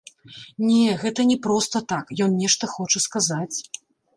[0.69, 3.57] Не, гэта не проста так, ён нешта хоча сказаць.